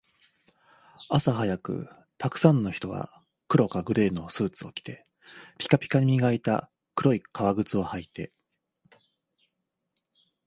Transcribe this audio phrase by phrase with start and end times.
[1.09, 1.87] 朝早く、
[2.19, 5.05] 沢山の人が黒かグレーのスーツを着て、
[5.59, 8.33] ピカピカに磨いた黒い革靴を履いて